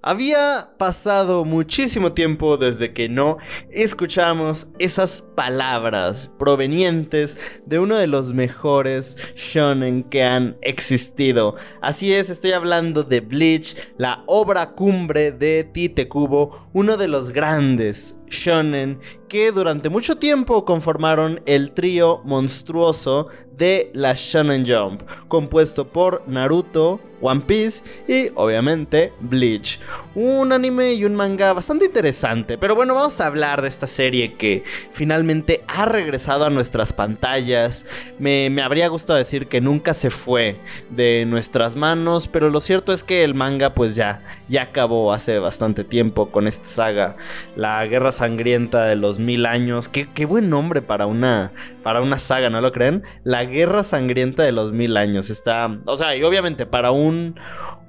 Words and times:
Había 0.00 0.70
pasado 0.78 1.44
muchísimo 1.44 2.12
tiempo 2.12 2.56
desde 2.56 2.94
que 2.94 3.10
no 3.10 3.36
escuchamos 3.70 4.68
esas 4.78 5.20
palabras 5.20 6.30
provenientes 6.38 7.36
de 7.66 7.78
uno 7.78 7.96
de 7.96 8.06
los 8.06 8.32
mejores 8.32 9.18
shonen 9.36 10.02
que 10.04 10.22
han 10.22 10.56
existido. 10.62 11.56
Así 11.82 12.14
es, 12.14 12.30
estoy 12.30 12.52
hablando 12.52 13.02
de 13.02 13.20
Bleach, 13.20 13.76
la 13.98 14.24
obra 14.26 14.70
cumbre 14.70 15.30
de 15.30 15.64
Tite 15.64 16.08
Kubo, 16.08 16.70
uno 16.72 16.96
de 16.96 17.08
los 17.08 17.32
grandes 17.32 18.18
shonen 18.28 18.98
que 19.28 19.52
durante 19.52 19.90
mucho 19.90 20.16
tiempo 20.16 20.64
conformaron 20.64 21.42
el 21.44 21.72
trío 21.72 22.22
monstruoso 22.24 23.28
de 23.58 23.90
la 23.92 24.14
Shonen 24.14 24.64
Jump, 24.66 25.02
compuesto 25.28 25.92
por 25.92 26.26
Naruto, 26.26 27.11
One 27.22 27.42
Piece 27.46 27.82
y 28.08 28.30
obviamente 28.34 29.12
Bleach. 29.20 29.78
Un 30.14 30.52
anime 30.52 30.92
y 30.92 31.04
un 31.04 31.14
manga 31.14 31.52
bastante 31.52 31.86
interesante, 31.86 32.58
pero 32.58 32.74
bueno, 32.74 32.94
vamos 32.94 33.18
a 33.20 33.26
hablar 33.26 33.62
de 33.62 33.68
esta 33.68 33.86
serie 33.86 34.34
que 34.34 34.64
finalmente 34.90 35.64
ha 35.68 35.86
regresado 35.86 36.44
a 36.44 36.50
nuestras 36.50 36.92
pantallas. 36.92 37.86
Me, 38.18 38.50
habría 38.60 38.88
gustado 38.88 39.18
decir 39.18 39.46
que 39.46 39.60
nunca 39.60 39.94
se 39.94 40.10
fue 40.10 40.58
de 40.90 41.24
nuestras 41.26 41.76
manos, 41.76 42.28
pero 42.28 42.50
lo 42.50 42.60
cierto 42.60 42.92
es 42.92 43.04
que 43.04 43.24
el 43.24 43.34
manga 43.34 43.74
pues 43.74 43.94
ya, 43.94 44.22
ya 44.48 44.62
acabó 44.62 45.12
hace 45.12 45.38
bastante 45.38 45.84
tiempo 45.84 46.30
con 46.30 46.46
esta 46.46 46.66
saga, 46.66 47.16
la 47.56 47.86
Guerra 47.86 48.12
Sangrienta 48.12 48.84
de 48.84 48.96
los 48.96 49.18
Mil 49.18 49.46
Años. 49.46 49.88
Qué, 49.88 50.08
qué 50.12 50.26
buen 50.26 50.50
nombre 50.50 50.82
para 50.82 51.06
una, 51.06 51.52
para 51.82 52.02
una 52.02 52.18
saga, 52.18 52.50
¿no 52.50 52.60
lo 52.60 52.72
creen? 52.72 53.04
La 53.22 53.44
Guerra 53.44 53.82
Sangrienta 53.82 54.42
de 54.42 54.52
los 54.52 54.72
Mil 54.72 54.96
Años. 54.96 55.30
Está, 55.30 55.78
o 55.86 55.96
sea, 55.96 56.16
y 56.16 56.22
obviamente 56.22 56.66
para 56.66 56.90
un 56.90 57.11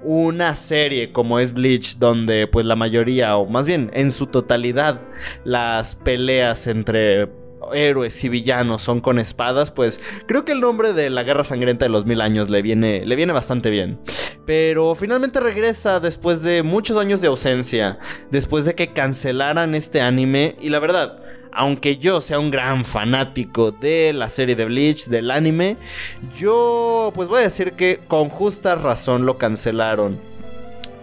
una 0.02 0.54
serie 0.56 1.12
como 1.12 1.38
es 1.38 1.52
Bleach, 1.52 1.98
donde 1.98 2.46
pues 2.46 2.66
la 2.66 2.76
mayoría, 2.76 3.36
o 3.36 3.46
más 3.46 3.66
bien 3.66 3.90
en 3.94 4.12
su 4.12 4.26
totalidad, 4.26 5.00
las 5.44 5.94
peleas 5.94 6.66
entre 6.66 7.28
héroes 7.72 8.22
y 8.24 8.28
villanos 8.28 8.82
son 8.82 9.00
con 9.00 9.18
espadas, 9.18 9.70
pues 9.70 10.00
creo 10.26 10.44
que 10.44 10.52
el 10.52 10.60
nombre 10.60 10.92
de 10.92 11.08
la 11.10 11.22
Guerra 11.22 11.44
Sangrienta 11.44 11.86
de 11.86 11.88
los 11.88 12.04
Mil 12.04 12.20
Años 12.20 12.50
le 12.50 12.60
viene, 12.62 13.06
le 13.06 13.16
viene 13.16 13.32
bastante 13.32 13.70
bien. 13.70 13.98
Pero 14.46 14.94
finalmente 14.94 15.40
regresa 15.40 16.00
después 16.00 16.42
de 16.42 16.62
muchos 16.62 16.98
años 16.98 17.22
de 17.22 17.28
ausencia, 17.28 17.98
después 18.30 18.66
de 18.66 18.74
que 18.74 18.92
cancelaran 18.92 19.74
este 19.74 20.02
anime, 20.02 20.56
y 20.60 20.68
la 20.68 20.80
verdad, 20.80 21.23
aunque 21.54 21.96
yo 21.96 22.20
sea 22.20 22.38
un 22.38 22.50
gran 22.50 22.84
fanático 22.84 23.70
de 23.72 24.12
la 24.12 24.28
serie 24.28 24.56
de 24.56 24.64
Bleach, 24.64 25.06
del 25.06 25.30
anime, 25.30 25.76
yo 26.36 27.12
pues 27.14 27.28
voy 27.28 27.40
a 27.40 27.44
decir 27.44 27.72
que 27.72 28.00
con 28.08 28.28
justa 28.28 28.74
razón 28.74 29.26
lo 29.26 29.38
cancelaron 29.38 30.33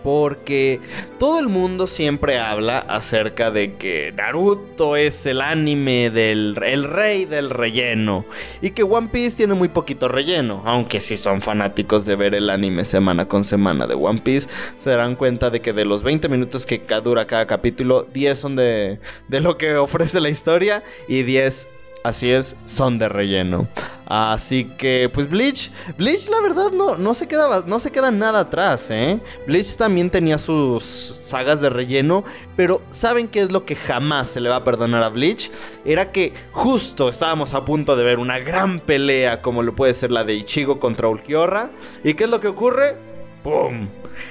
porque 0.04 0.80
todo 1.20 1.40
el 1.40 1.48
mundo 1.48 1.88
siempre 1.88 2.40
habla 2.40 2.80
acerca 2.80 3.52
de 3.52 3.76
que 3.76 4.14
Naruto 4.16 4.96
es 4.96 5.26
el 5.26 5.42
anime 5.42 6.10
del 6.10 6.58
el 6.64 6.84
rey 6.84 7.26
del 7.26 7.50
relleno 7.50 8.26
y 8.62 8.72
que 8.72 8.84
One 8.84 9.10
Piece 9.12 9.38
tiene 9.38 9.54
muy 9.54 9.70
poquito 9.70 10.08
relleno, 10.08 10.64
aunque 10.66 11.00
si 11.00 11.18
son 11.18 11.42
fanáticos 11.42 12.06
de 12.06 12.16
ver 12.16 12.36
el 12.36 12.50
anime 12.50 12.86
semana 12.86 13.28
con 13.28 13.46
semana 13.46 13.88
de 13.88 13.96
One 13.96 14.22
Piece, 14.22 14.50
se 14.80 14.90
darán 14.90 15.16
cuenta 15.16 15.50
de 15.50 15.62
que 15.62 15.74
de 15.74 15.86
los 15.86 16.04
20 16.04 16.30
minutos 16.30 16.66
que 16.66 16.82
dura 17.04 17.28
cada 17.28 17.48
capítulo, 17.48 18.08
10 18.14 18.38
son 18.38 18.56
de, 18.56 19.00
de 19.28 19.40
lo 19.40 19.58
que 19.58 19.76
ofrece 19.76 20.20
la 20.20 20.30
historia 20.30 20.84
y 21.08 21.24
10 21.24 21.68
Así 22.04 22.32
es, 22.32 22.56
son 22.66 22.98
de 22.98 23.10
relleno. 23.10 23.68
Así 24.14 24.66
que, 24.66 25.10
pues 25.14 25.30
Bleach, 25.30 25.72
Bleach 25.98 26.28
la 26.30 26.42
verdad 26.42 26.72
no, 26.72 26.98
no, 26.98 27.14
se 27.14 27.30
queda, 27.30 27.64
no 27.66 27.80
se 27.80 27.92
queda 27.92 28.12
nada 28.12 28.42
atrás, 28.42 28.92
¿eh? 28.92 29.22
Bleach 29.48 29.78
también 29.78 30.10
tenía 30.10 30.38
sus 30.38 30.84
sagas 30.84 31.62
de 31.62 31.70
relleno, 31.70 32.26
pero 32.58 32.82
¿saben 32.90 33.30
qué 33.30 33.44
es 33.44 33.54
lo 33.54 33.66
que 33.66 33.78
jamás 33.78 34.28
se 34.28 34.42
le 34.42 34.50
va 34.50 34.58
a 34.58 34.64
perdonar 34.66 35.02
a 35.04 35.10
Bleach? 35.10 35.50
Era 35.86 36.12
que 36.12 36.34
justo 36.52 37.08
estábamos 37.08 37.54
a 37.54 37.64
punto 37.64 37.96
de 37.96 38.04
ver 38.04 38.20
una 38.20 38.40
gran 38.40 38.82
pelea 38.82 39.42
como 39.42 39.64
lo 39.64 39.76
puede 39.78 39.94
ser 39.94 40.12
la 40.12 40.26
de 40.26 40.34
Ichigo 40.34 40.80
contra 40.80 41.08
Ulquiorra. 41.08 41.70
¿Y 42.04 42.16
qué 42.16 42.26
es 42.26 42.30
lo 42.30 42.42
que 42.42 42.50
ocurre? 42.50 42.98
¡Pum! 43.44 43.88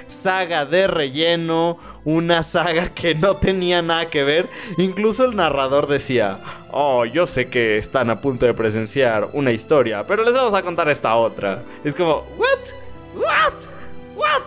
Saga 0.06 0.64
de 0.64 0.86
relleno, 0.86 1.78
una 2.04 2.42
saga 2.42 2.90
que 2.94 3.14
no 3.14 3.36
tenía 3.36 3.82
nada 3.82 4.10
que 4.10 4.24
ver. 4.24 4.48
Incluso 4.78 5.24
el 5.24 5.36
narrador 5.36 5.86
decía, 5.86 6.38
oh, 6.70 7.04
yo 7.04 7.26
sé 7.26 7.48
que 7.48 7.78
están 7.78 8.10
a 8.10 8.20
punto 8.20 8.46
de 8.46 8.54
presenciar 8.54 9.28
una 9.32 9.52
historia, 9.52 10.04
pero 10.06 10.24
les 10.24 10.34
vamos 10.34 10.54
a 10.54 10.62
contar 10.62 10.88
esta 10.88 11.16
otra. 11.16 11.62
Es 11.84 11.94
como, 11.94 12.24
¿what? 12.36 12.58
¿What? 13.14 13.54
¿What? 14.16 14.42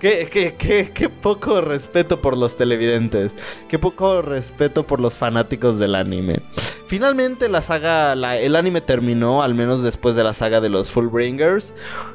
Qué, 0.00 0.28
qué, 0.28 0.54
qué, 0.58 0.90
qué, 0.92 1.08
poco 1.08 1.60
respeto 1.60 2.20
por 2.20 2.36
los 2.36 2.56
televidentes. 2.56 3.30
Qué 3.68 3.78
poco 3.78 4.20
respeto 4.20 4.84
por 4.84 4.98
los 4.98 5.14
fanáticos 5.14 5.78
del 5.78 5.94
anime. 5.94 6.40
Finalmente 6.92 7.48
la 7.48 7.62
saga, 7.62 8.12
el 8.12 8.54
anime 8.54 8.82
terminó, 8.82 9.42
al 9.42 9.54
menos 9.54 9.82
después 9.82 10.14
de 10.14 10.22
la 10.22 10.34
saga 10.34 10.60
de 10.60 10.68
los 10.68 10.90
Fullbringers. 10.90 11.72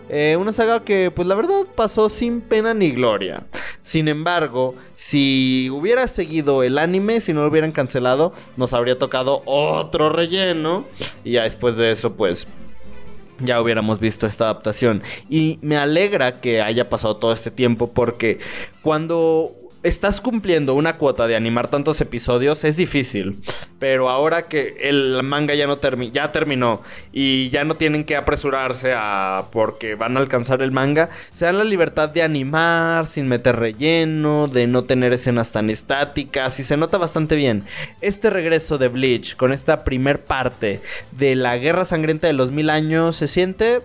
Eh, 0.08 0.38
una 0.40 0.52
saga 0.52 0.84
que, 0.84 1.10
pues 1.10 1.28
la 1.28 1.34
verdad, 1.34 1.66
pasó 1.74 2.10
sin 2.10 2.42
pena 2.42 2.76
ni 2.76 2.92
gloria. 2.92 3.48
Sin 3.82 4.08
embargo, 4.08 4.76
si 4.94 5.72
hubiera 5.72 6.08
seguido 6.08 6.62
el 6.62 6.78
anime, 6.78 7.22
si 7.22 7.34
no 7.34 7.42
lo 7.42 7.48
hubieran 7.48 7.72
cancelado, 7.72 8.34
nos 8.56 8.76
habría 8.76 9.00
tocado 9.00 9.42
otro 9.46 10.10
relleno. 10.10 10.86
Y 11.24 11.32
ya 11.32 11.42
después 11.42 11.76
de 11.76 11.92
eso, 11.92 12.14
pues 12.14 12.48
ya 13.40 13.60
hubiéramos 13.60 14.00
visto 14.00 14.28
esta 14.28 14.44
adaptación. 14.44 15.02
Y 15.28 15.58
me 15.64 15.78
alegra 15.78 16.40
que 16.40 16.62
haya 16.62 16.88
pasado 16.88 17.18
todo 17.18 17.34
este 17.34 17.50
tiempo 17.50 17.94
porque 17.94 18.38
cuando 18.84 19.56
estás 19.84 20.22
cumpliendo 20.22 20.74
una 20.74 20.98
cuota 20.98 21.28
de 21.28 21.36
animar 21.36 21.68
tantos 21.68 22.02
episodios, 22.02 22.64
es 22.64 22.78
difícil. 22.78 23.42
Pero 23.80 24.10
ahora 24.10 24.44
que 24.44 24.78
el 24.82 25.22
manga 25.24 25.54
ya 25.54 25.68
no 25.68 25.80
ya 26.12 26.32
terminó 26.32 26.82
y 27.14 27.50
ya 27.50 27.64
no 27.64 27.76
tienen 27.76 28.04
que 28.04 28.16
apresurarse 28.16 28.94
a 28.96 29.46
porque 29.52 29.96
van 29.96 30.18
a 30.18 30.20
alcanzar 30.20 30.62
el 30.62 30.72
manga, 30.72 31.10
se 31.34 31.46
dan 31.46 31.58
la 31.58 31.64
libertad 31.64 32.10
de 32.10 32.24
animar 32.24 33.06
sin 33.08 33.28
meter 33.28 33.56
relleno, 33.56 34.48
de 34.48 34.68
no 34.68 34.84
tener 34.84 35.14
escenas 35.14 35.52
tan 35.52 35.70
estáticas 35.70 36.60
y 36.60 36.64
se 36.64 36.78
nota 36.78 36.98
bastante 36.98 37.36
bien. 37.36 37.64
Este 38.02 38.30
regreso 38.30 38.78
de 38.78 38.88
Bleach 38.88 39.36
con 39.36 39.54
esta 39.54 39.84
primer 39.84 40.24
parte 40.26 40.82
de 41.12 41.36
la 41.36 41.58
Guerra 41.58 41.86
Sangrienta 41.86 42.28
de 42.28 42.34
los 42.34 42.52
Mil 42.52 42.70
Años 42.70 43.16
se 43.16 43.28
siente 43.28 43.82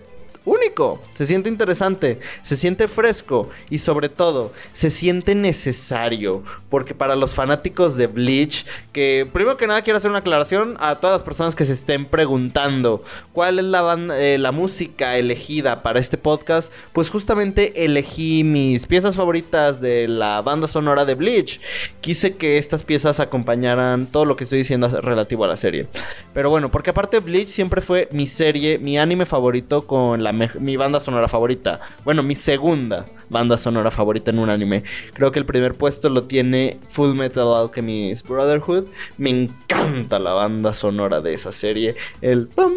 se 1.14 1.26
siente 1.26 1.48
interesante, 1.48 2.20
se 2.42 2.56
siente 2.56 2.88
fresco 2.88 3.50
y 3.70 3.78
sobre 3.78 4.08
todo 4.08 4.52
se 4.72 4.90
siente 4.90 5.34
necesario. 5.34 6.42
Porque 6.70 6.94
para 6.94 7.16
los 7.16 7.34
fanáticos 7.34 7.96
de 7.96 8.06
Bleach, 8.06 8.64
que 8.92 9.28
primero 9.32 9.56
que 9.56 9.66
nada 9.66 9.82
quiero 9.82 9.96
hacer 9.96 10.10
una 10.10 10.20
aclaración 10.20 10.76
a 10.80 10.96
todas 10.96 11.16
las 11.16 11.22
personas 11.22 11.54
que 11.54 11.64
se 11.64 11.72
estén 11.72 12.06
preguntando 12.06 13.02
cuál 13.32 13.58
es 13.58 13.64
la, 13.64 13.98
eh, 14.18 14.38
la 14.38 14.52
música 14.52 15.16
elegida 15.16 15.82
para 15.82 16.00
este 16.00 16.16
podcast, 16.16 16.72
pues 16.92 17.10
justamente 17.10 17.84
elegí 17.84 18.44
mis 18.44 18.86
piezas 18.86 19.16
favoritas 19.16 19.80
de 19.80 20.08
la 20.08 20.40
banda 20.42 20.66
sonora 20.66 21.04
de 21.04 21.14
Bleach. 21.14 21.60
Quise 22.00 22.36
que 22.36 22.58
estas 22.58 22.82
piezas 22.82 23.20
acompañaran 23.20 24.06
todo 24.06 24.24
lo 24.24 24.36
que 24.36 24.44
estoy 24.44 24.58
diciendo 24.58 24.88
relativo 24.88 25.44
a 25.44 25.48
la 25.48 25.56
serie. 25.56 25.86
Pero 26.34 26.50
bueno, 26.50 26.70
porque 26.70 26.90
aparte 26.90 27.20
Bleach 27.20 27.48
siempre 27.48 27.80
fue 27.80 28.08
mi 28.12 28.26
serie, 28.26 28.78
mi 28.78 28.98
anime 28.98 29.26
favorito 29.26 29.82
con 29.86 30.22
la 30.22 30.32
mi 30.60 30.76
banda 30.76 31.00
sonora 31.00 31.28
favorita. 31.28 31.80
Bueno, 32.04 32.22
mi 32.22 32.34
segunda 32.34 33.06
banda 33.28 33.56
sonora 33.58 33.90
favorita 33.90 34.30
en 34.30 34.38
un 34.38 34.50
anime. 34.50 34.84
Creo 35.14 35.32
que 35.32 35.38
el 35.38 35.46
primer 35.46 35.74
puesto 35.74 36.08
lo 36.08 36.24
tiene 36.24 36.78
Full 36.88 37.14
Metal 37.14 37.54
Alchemist 37.54 38.26
Brotherhood. 38.28 38.84
Me 39.18 39.30
encanta 39.30 40.18
la 40.18 40.32
banda 40.32 40.74
sonora 40.74 41.20
de 41.20 41.34
esa 41.34 41.52
serie. 41.52 41.96
El 42.20 42.46
pam, 42.48 42.72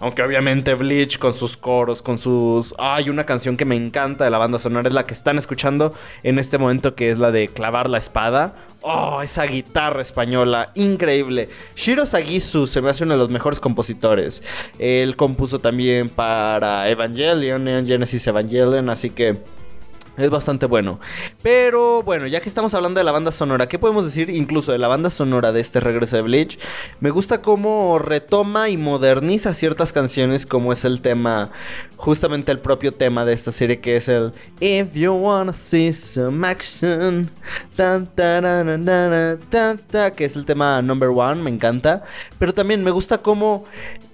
Aunque 0.00 0.22
obviamente 0.22 0.74
Bleach 0.74 1.18
con 1.18 1.32
sus 1.32 1.56
coros, 1.56 2.02
con 2.02 2.18
sus... 2.18 2.74
Hay 2.78 3.08
una 3.08 3.24
canción 3.24 3.56
que 3.56 3.64
me 3.64 3.76
encanta 3.76 4.24
de 4.24 4.30
la 4.30 4.38
banda 4.38 4.58
sonora, 4.58 4.88
es 4.88 4.94
la 4.94 5.04
que 5.04 5.14
están 5.14 5.38
escuchando 5.38 5.94
en 6.22 6.38
este 6.38 6.58
momento, 6.58 6.94
que 6.94 7.10
es 7.10 7.18
la 7.18 7.30
de 7.30 7.48
Clavar 7.48 7.88
la 7.88 7.98
Espada. 7.98 8.54
Oh, 8.82 9.22
esa 9.22 9.44
guitarra 9.44 10.02
española, 10.02 10.70
increíble. 10.74 11.48
Shiro 11.74 12.04
Sagisu 12.04 12.66
se 12.66 12.82
me 12.82 12.90
hace 12.90 13.04
uno 13.04 13.14
de 13.14 13.18
los 13.18 13.30
mejores 13.30 13.60
compositores. 13.60 14.42
Él 14.78 15.16
compuso 15.16 15.58
también 15.58 16.10
para 16.10 16.90
Evangelion, 16.90 17.64
Neon 17.64 17.86
Genesis 17.86 18.26
Evangelion, 18.26 18.90
así 18.90 19.08
que 19.08 19.38
Es 20.16 20.30
bastante 20.30 20.66
bueno. 20.66 21.00
Pero 21.42 22.04
bueno, 22.04 22.28
ya 22.28 22.40
que 22.40 22.48
estamos 22.48 22.72
hablando 22.74 22.98
de 22.98 23.04
la 23.04 23.10
banda 23.10 23.32
sonora, 23.32 23.66
¿qué 23.66 23.80
podemos 23.80 24.04
decir 24.04 24.30
incluso 24.30 24.70
de 24.70 24.78
la 24.78 24.86
banda 24.86 25.10
sonora 25.10 25.50
de 25.50 25.60
este 25.60 25.80
regreso 25.80 26.14
de 26.14 26.22
Bleach? 26.22 26.58
Me 27.00 27.10
gusta 27.10 27.42
cómo 27.42 27.98
retoma 27.98 28.68
y 28.68 28.76
moderniza 28.76 29.54
ciertas 29.54 29.92
canciones, 29.92 30.46
como 30.46 30.72
es 30.72 30.84
el 30.84 31.00
tema, 31.00 31.50
justamente 31.96 32.52
el 32.52 32.60
propio 32.60 32.92
tema 32.92 33.24
de 33.24 33.32
esta 33.32 33.50
serie, 33.50 33.80
que 33.80 33.96
es 33.96 34.08
el 34.08 34.30
If 34.60 34.94
You 34.94 35.14
Wanna 35.14 35.52
See 35.52 35.92
Some 35.92 36.46
Action, 36.46 37.28
que 40.16 40.24
es 40.24 40.36
el 40.36 40.46
tema 40.46 40.80
number 40.80 41.08
one, 41.08 41.42
me 41.42 41.50
encanta. 41.50 42.04
Pero 42.38 42.54
también 42.54 42.84
me 42.84 42.92
gusta 42.92 43.18
cómo 43.18 43.64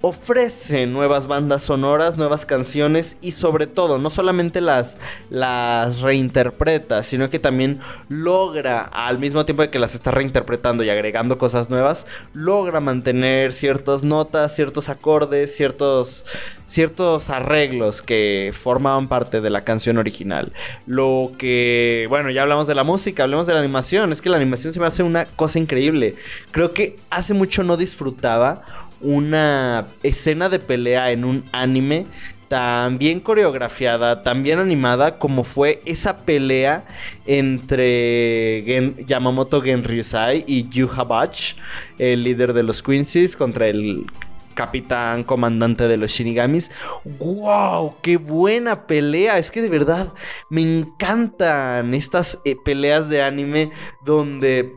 ofrece 0.01 0.87
nuevas 0.87 1.27
bandas 1.27 1.61
sonoras, 1.61 2.17
nuevas 2.17 2.45
canciones 2.47 3.17
y 3.21 3.33
sobre 3.33 3.67
todo, 3.67 3.99
no 3.99 4.09
solamente 4.09 4.61
las, 4.61 4.97
las 5.29 5.90
reinterpreta, 5.99 7.03
sino 7.03 7.29
que 7.29 7.39
también 7.39 7.79
logra, 8.07 8.81
al 8.81 9.19
mismo 9.19 9.45
tiempo 9.45 9.61
de 9.61 9.69
que 9.69 9.79
las 9.79 9.93
está 9.93 10.11
reinterpretando 10.11 10.83
y 10.83 10.89
agregando 10.89 11.37
cosas 11.37 11.69
nuevas, 11.69 12.07
logra 12.33 12.79
mantener 12.79 13.53
ciertas 13.53 14.03
notas, 14.03 14.55
ciertos 14.55 14.89
acordes, 14.89 15.55
ciertos, 15.55 16.25
ciertos 16.65 17.29
arreglos 17.29 18.01
que 18.01 18.51
formaban 18.53 19.07
parte 19.07 19.41
de 19.41 19.49
la 19.49 19.63
canción 19.63 19.97
original. 19.97 20.53
Lo 20.85 21.31
que, 21.37 22.05
bueno, 22.09 22.29
ya 22.31 22.43
hablamos 22.43 22.67
de 22.67 22.75
la 22.75 22.83
música, 22.83 23.23
hablemos 23.23 23.47
de 23.47 23.53
la 23.53 23.59
animación, 23.59 24.11
es 24.11 24.21
que 24.21 24.29
la 24.29 24.37
animación 24.37 24.71
se 24.71 24.79
me 24.79 24.85
hace 24.85 25.03
una 25.03 25.25
cosa 25.25 25.59
increíble. 25.59 26.15
Creo 26.51 26.73
que 26.73 26.95
hace 27.09 27.33
mucho 27.33 27.63
no 27.63 27.75
disfrutaba 27.75 28.63
una 29.01 29.87
escena 30.03 30.49
de 30.49 30.59
pelea 30.59 31.11
en 31.11 31.25
un 31.25 31.43
anime 31.51 32.05
tan 32.51 32.97
bien 32.97 33.21
coreografiada, 33.21 34.23
tan 34.23 34.43
bien 34.43 34.59
animada 34.59 35.17
como 35.17 35.45
fue 35.45 35.81
esa 35.85 36.17
pelea 36.25 36.83
entre 37.25 39.05
Yamamoto 39.07 39.61
Genryusai 39.61 40.43
y 40.45 40.67
Yu 40.67 40.89
Habach, 40.93 41.55
el 41.97 42.25
líder 42.25 42.51
de 42.51 42.63
los 42.63 42.83
Quincy's, 42.83 43.37
contra 43.37 43.69
el 43.69 44.05
capitán 44.53 45.23
comandante 45.23 45.87
de 45.87 45.95
los 45.95 46.11
Shinigamis. 46.11 46.71
¡Wow! 47.05 47.95
¡Qué 48.01 48.17
buena 48.17 48.85
pelea! 48.85 49.37
Es 49.37 49.49
que 49.49 49.61
de 49.61 49.69
verdad 49.69 50.11
me 50.49 50.61
encantan 50.61 51.93
estas 51.93 52.39
eh, 52.43 52.57
peleas 52.61 53.07
de 53.07 53.23
anime 53.23 53.71
donde 54.03 54.75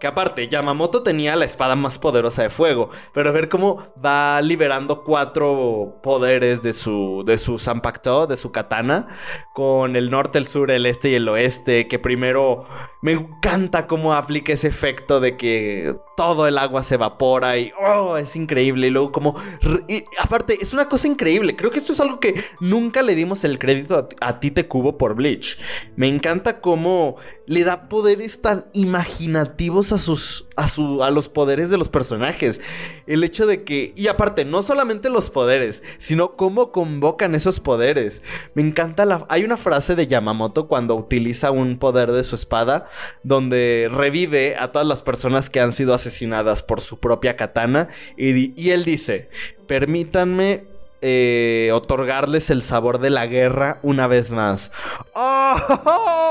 que 0.00 0.06
aparte, 0.06 0.48
Yamamoto 0.48 1.02
tenía 1.02 1.36
la 1.36 1.44
espada 1.44 1.76
más 1.76 1.98
poderosa 1.98 2.42
de 2.42 2.50
fuego. 2.50 2.90
Pero 3.12 3.32
ver 3.32 3.48
cómo 3.48 3.92
va 4.04 4.40
liberando 4.40 5.04
cuatro 5.04 6.00
poderes 6.02 6.62
de 6.62 6.72
su, 6.72 7.22
de 7.26 7.36
su 7.36 7.58
Zanpakuto, 7.58 8.26
de 8.26 8.36
su 8.36 8.50
katana. 8.50 9.08
Con 9.54 9.96
el 9.96 10.10
norte, 10.10 10.38
el 10.38 10.46
sur, 10.46 10.70
el 10.70 10.86
este 10.86 11.10
y 11.10 11.14
el 11.14 11.28
oeste. 11.28 11.86
Que 11.86 11.98
primero 11.98 12.66
me 13.02 13.12
encanta 13.12 13.86
cómo 13.86 14.14
aplica 14.14 14.54
ese 14.54 14.68
efecto 14.68 15.20
de 15.20 15.36
que 15.36 15.94
todo 16.16 16.46
el 16.46 16.58
agua 16.58 16.82
se 16.82 16.94
evapora 16.94 17.58
y 17.58 17.72
oh, 17.78 18.16
es 18.16 18.34
increíble. 18.36 18.86
Y 18.86 18.90
luego 18.90 19.12
como... 19.12 19.36
Aparte, 20.18 20.56
es 20.60 20.72
una 20.72 20.88
cosa 20.88 21.08
increíble. 21.08 21.56
Creo 21.56 21.70
que 21.70 21.78
esto 21.78 21.92
es 21.92 22.00
algo 22.00 22.20
que 22.20 22.42
nunca 22.60 23.02
le 23.02 23.14
dimos 23.14 23.44
el 23.44 23.58
crédito 23.58 23.98
a, 23.98 24.26
a 24.26 24.40
Tite 24.40 24.66
Cubo 24.66 24.96
por 24.96 25.14
Bleach. 25.14 25.58
Me 25.96 26.08
encanta 26.08 26.62
cómo 26.62 27.16
le 27.46 27.64
da 27.64 27.88
poderes 27.88 28.40
tan 28.40 28.66
imaginativos 28.72 29.89
a 29.92 29.98
sus 29.98 30.46
a 30.56 30.68
su 30.68 31.02
a 31.02 31.10
los 31.10 31.28
poderes 31.28 31.70
de 31.70 31.78
los 31.78 31.88
personajes. 31.88 32.60
El 33.06 33.24
hecho 33.24 33.46
de 33.46 33.64
que 33.64 33.92
y 33.96 34.08
aparte 34.08 34.44
no 34.44 34.62
solamente 34.62 35.10
los 35.10 35.30
poderes, 35.30 35.82
sino 35.98 36.36
cómo 36.36 36.72
convocan 36.72 37.34
esos 37.34 37.60
poderes. 37.60 38.22
Me 38.54 38.62
encanta 38.62 39.04
la 39.04 39.26
hay 39.28 39.44
una 39.44 39.56
frase 39.56 39.94
de 39.94 40.06
Yamamoto 40.06 40.68
cuando 40.68 40.94
utiliza 40.94 41.50
un 41.50 41.78
poder 41.78 42.12
de 42.12 42.24
su 42.24 42.34
espada 42.34 42.88
donde 43.22 43.88
revive 43.90 44.56
a 44.56 44.72
todas 44.72 44.86
las 44.86 45.02
personas 45.02 45.50
que 45.50 45.60
han 45.60 45.72
sido 45.72 45.94
asesinadas 45.94 46.62
por 46.62 46.80
su 46.80 46.98
propia 46.98 47.36
katana 47.36 47.88
y, 48.16 48.70
él 48.70 48.84
dice, 48.84 49.28
"Permítanme 49.66 50.64
eh, 51.02 51.70
otorgarles 51.72 52.50
el 52.50 52.62
sabor 52.62 52.98
de 52.98 53.08
la 53.08 53.26
guerra 53.26 53.78
una 53.82 54.06
vez 54.06 54.30
más. 54.30 54.70
¡Oh! 55.14 56.29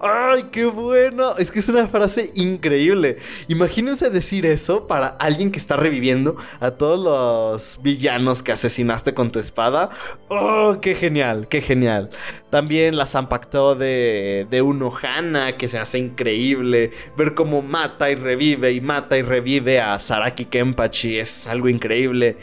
¡Ay, 0.00 0.44
qué 0.52 0.64
bueno! 0.66 1.36
Es 1.36 1.50
que 1.50 1.60
es 1.60 1.68
una 1.68 1.88
frase 1.88 2.30
increíble. 2.34 3.18
Imagínense 3.48 4.10
decir 4.10 4.46
eso 4.46 4.86
para 4.86 5.08
alguien 5.08 5.50
que 5.50 5.58
está 5.58 5.76
reviviendo 5.76 6.36
a 6.60 6.72
todos 6.72 6.98
los 6.98 7.82
villanos 7.82 8.42
que 8.42 8.52
asesinaste 8.52 9.14
con 9.14 9.32
tu 9.32 9.38
espada. 9.38 9.90
¡Oh, 10.28 10.78
qué 10.80 10.94
genial! 10.94 11.48
¡Qué 11.48 11.60
genial! 11.60 12.10
También 12.50 12.96
la 12.96 13.06
Zampactó 13.06 13.74
de, 13.74 14.46
de 14.50 14.62
Unohana, 14.62 15.56
que 15.56 15.68
se 15.68 15.78
hace 15.78 15.98
increíble. 15.98 16.92
Ver 17.16 17.34
cómo 17.34 17.62
mata 17.62 18.10
y 18.10 18.14
revive 18.14 18.72
y 18.72 18.80
mata 18.80 19.16
y 19.16 19.22
revive 19.22 19.80
a 19.80 19.98
Saraki 19.98 20.46
Kenpachi 20.46 21.18
es 21.18 21.46
algo 21.46 21.68
increíble. 21.68 22.36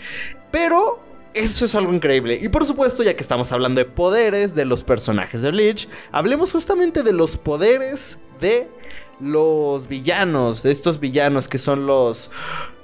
Pero 0.51 1.06
eso 1.39 1.65
es 1.65 1.75
algo 1.75 1.93
increíble. 1.93 2.39
Y 2.41 2.49
por 2.49 2.65
supuesto, 2.65 3.03
ya 3.03 3.15
que 3.15 3.21
estamos 3.21 3.51
hablando 3.51 3.79
de 3.79 3.85
poderes 3.85 4.55
de 4.55 4.65
los 4.65 4.83
personajes 4.83 5.41
de 5.41 5.51
Bleach, 5.51 5.87
hablemos 6.11 6.51
justamente 6.51 7.03
de 7.03 7.13
los 7.13 7.37
poderes 7.37 8.17
de 8.39 8.69
los 9.19 9.87
villanos, 9.87 10.63
de 10.63 10.71
estos 10.71 10.99
villanos 10.99 11.47
que 11.47 11.57
son 11.57 11.87
los 11.87 12.29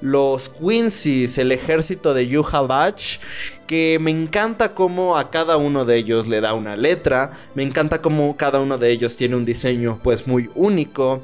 los 0.01 0.50
Quincy's, 0.50 1.38
el 1.38 1.51
ejército 1.51 2.13
de 2.13 2.27
Yuha 2.27 2.61
Bach, 2.61 3.19
que 3.67 3.97
me 4.01 4.11
encanta 4.11 4.73
cómo 4.75 5.17
a 5.17 5.29
cada 5.31 5.57
uno 5.57 5.85
de 5.85 5.95
ellos 5.97 6.27
le 6.27 6.41
da 6.41 6.53
una 6.53 6.75
letra, 6.75 7.31
me 7.55 7.63
encanta 7.63 8.01
cómo 8.01 8.35
cada 8.35 8.59
uno 8.59 8.77
de 8.77 8.91
ellos 8.91 9.15
tiene 9.15 9.35
un 9.35 9.45
diseño 9.45 10.00
pues 10.03 10.27
muy 10.27 10.50
único. 10.55 11.21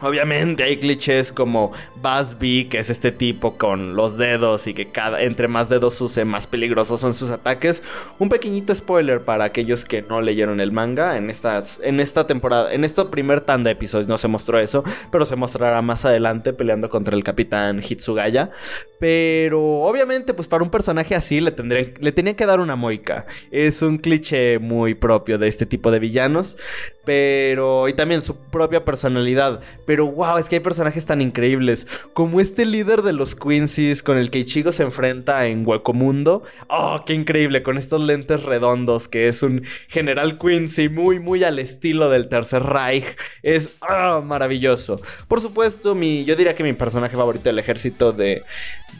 Obviamente 0.00 0.62
hay 0.62 0.76
clichés 0.76 1.32
como 1.32 1.72
Busby, 2.02 2.66
que 2.66 2.78
es 2.78 2.90
este 2.90 3.12
tipo 3.12 3.56
con 3.56 3.96
los 3.96 4.18
dedos 4.18 4.66
y 4.66 4.74
que 4.74 4.88
cada, 4.88 5.22
entre 5.22 5.48
más 5.48 5.68
dedos 5.68 6.00
use, 6.00 6.24
más 6.24 6.46
peligrosos 6.46 7.00
son 7.00 7.14
sus 7.14 7.30
ataques. 7.30 7.82
Un 8.18 8.28
pequeñito 8.28 8.74
spoiler 8.74 9.22
para 9.22 9.44
aquellos 9.44 9.84
que 9.84 10.02
no 10.02 10.20
leyeron 10.20 10.60
el 10.60 10.70
manga. 10.70 11.16
En, 11.16 11.30
estas, 11.30 11.80
en 11.82 12.00
esta 12.00 12.26
temporada, 12.26 12.72
en 12.74 12.84
este 12.84 13.04
primer 13.06 13.40
tanda 13.40 13.68
de 13.68 13.72
episodios 13.72 14.06
no 14.06 14.18
se 14.18 14.28
mostró 14.28 14.58
eso, 14.58 14.84
pero 15.10 15.24
se 15.24 15.36
mostrará 15.36 15.80
más 15.80 16.04
adelante 16.04 16.52
peleando 16.52 16.90
contra 16.90 17.16
el 17.16 17.24
capitán 17.24 17.82
Hitsugaya. 17.82 18.50
Pero 18.98 19.82
obviamente, 19.82 20.34
pues 20.34 20.46
para 20.46 20.62
un 20.62 20.70
personaje 20.70 21.14
así 21.14 21.40
le, 21.40 21.52
tendrían, 21.52 21.94
le 22.00 22.12
tenían 22.12 22.36
que 22.36 22.46
dar 22.46 22.60
una 22.60 22.76
moica. 22.76 23.26
Es 23.50 23.80
un 23.80 23.98
cliché 23.98 24.58
muy 24.58 24.94
propio 24.94 25.38
de 25.38 25.48
este 25.48 25.64
tipo 25.64 25.90
de 25.90 25.98
villanos. 25.98 26.58
Pero. 27.06 27.88
Y 27.88 27.94
también 27.94 28.20
su 28.20 28.36
propia 28.36 28.84
personalidad. 28.84 29.60
Pero 29.86 30.10
wow, 30.10 30.36
es 30.38 30.48
que 30.48 30.56
hay 30.56 30.60
personajes 30.60 31.06
tan 31.06 31.20
increíbles. 31.20 31.86
Como 32.12 32.40
este 32.40 32.66
líder 32.66 33.02
de 33.02 33.12
los 33.12 33.36
Quincy's 33.36 34.02
con 34.02 34.18
el 34.18 34.30
que 34.30 34.40
Ichigo 34.40 34.72
se 34.72 34.82
enfrenta 34.82 35.46
en 35.46 35.66
Hueco 35.66 35.94
Mundo. 35.94 36.42
Oh, 36.68 37.02
qué 37.06 37.14
increíble. 37.14 37.62
Con 37.62 37.78
estos 37.78 38.02
lentes 38.02 38.42
redondos. 38.42 39.06
Que 39.06 39.28
es 39.28 39.44
un 39.44 39.62
general 39.88 40.36
Quincy 40.36 40.88
muy, 40.88 41.20
muy 41.20 41.44
al 41.44 41.60
estilo 41.60 42.10
del 42.10 42.28
Tercer 42.28 42.64
Reich. 42.64 43.16
Es 43.44 43.76
oh, 43.88 44.20
maravilloso. 44.22 45.00
Por 45.28 45.40
supuesto, 45.40 45.94
mi, 45.94 46.24
yo 46.24 46.34
diría 46.34 46.56
que 46.56 46.64
mi 46.64 46.72
personaje 46.72 47.14
favorito 47.14 47.44
del 47.44 47.60
ejército 47.60 48.12
de, 48.12 48.42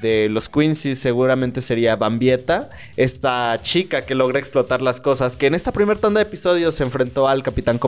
de 0.01 0.29
los 0.29 0.49
Quincy's 0.49 1.01
seguramente 1.01 1.61
sería 1.61 1.97
Bambieta. 1.97 2.71
Esta 2.97 3.59
chica 3.63 4.03
que 4.03 4.15
logra 4.15 4.39
explotar 4.39 4.81
las 4.81 5.01
cosas. 5.01 5.37
Que 5.37 5.47
en 5.49 5.57
esta 5.57 5.73
primera 5.73 5.99
tanda 5.99 6.21
de 6.21 6.29
episodios 6.29 6.77
se 6.77 6.85
enfrentó 6.85 7.27
al 7.27 7.43
Capitán 7.43 7.79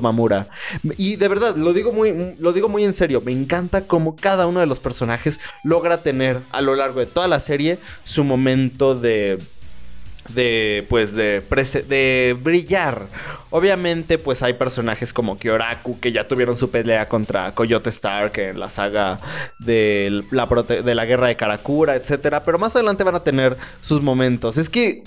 Y 0.96 1.16
de 1.16 1.28
verdad, 1.28 1.56
lo 1.56 1.72
digo 1.72 1.92
muy, 1.92 2.34
lo 2.38 2.52
digo 2.52 2.68
muy 2.68 2.84
en 2.84 2.92
serio. 2.92 3.20
Me 3.24 3.32
encanta 3.32 3.86
cómo 3.86 4.16
cada 4.16 4.46
uno 4.46 4.60
de 4.60 4.66
los 4.66 4.80
personajes 4.80 5.40
logra 5.64 6.02
tener 6.02 6.40
a 6.50 6.60
lo 6.60 6.74
largo 6.74 7.00
de 7.00 7.06
toda 7.06 7.28
la 7.28 7.40
serie 7.40 7.78
su 8.04 8.24
momento 8.24 8.94
de 8.94 9.38
de 10.28 10.86
pues 10.88 11.14
de, 11.14 11.42
de 11.88 12.36
brillar. 12.40 13.06
Obviamente 13.50 14.18
pues 14.18 14.42
hay 14.42 14.54
personajes 14.54 15.12
como 15.12 15.38
Kyoraku 15.38 15.98
que 16.00 16.12
ya 16.12 16.28
tuvieron 16.28 16.56
su 16.56 16.70
pelea 16.70 17.08
contra 17.08 17.54
Coyote 17.54 17.90
Stark 17.90 18.38
en 18.38 18.60
la 18.60 18.68
saga 18.68 19.18
de 19.58 20.22
la, 20.30 20.46
de 20.46 20.94
la 20.94 21.04
guerra 21.06 21.28
de 21.28 21.36
Karakura, 21.36 21.94
etcétera, 21.94 22.42
pero 22.42 22.58
más 22.58 22.74
adelante 22.76 23.04
van 23.04 23.14
a 23.14 23.24
tener 23.24 23.56
sus 23.80 24.02
momentos. 24.02 24.58
Es 24.58 24.68
que 24.68 25.02